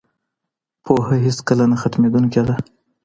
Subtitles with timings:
[0.83, 2.55] پوهه هیڅکله نه ختميدونکي ده.